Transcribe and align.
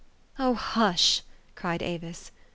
"Oh, 0.39 0.55
hush!" 0.55 1.21
cried 1.53 1.83
Avis. 1.83 2.31